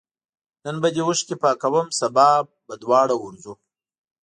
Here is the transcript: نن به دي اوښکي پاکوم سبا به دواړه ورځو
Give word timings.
نن 0.63 0.75
به 0.81 0.89
دي 0.93 1.01
اوښکي 1.05 1.35
پاکوم 1.43 1.87
سبا 1.99 2.27
به 2.65 2.73
دواړه 2.83 3.15
ورځو 3.17 3.53